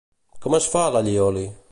[0.45, 1.45] Com es fa l'allioli?